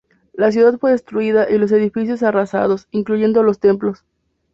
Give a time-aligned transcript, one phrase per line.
[0.33, 4.03] La ciudad fue destruida, y los edificios arrasados, incluyendo los templos.